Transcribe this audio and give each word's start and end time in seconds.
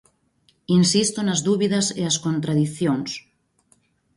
Insisto 0.79 1.19
nas 1.23 1.43
dúbidas 1.47 1.87
e 2.01 2.03
as 2.11 2.17
contradicións. 2.25 3.09